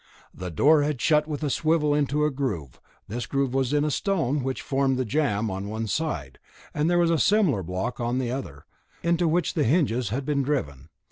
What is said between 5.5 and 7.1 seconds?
on one side, and there